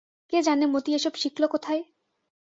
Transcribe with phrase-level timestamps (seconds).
[0.33, 1.81] কে জানে মতি এসব শিখল কোথায়!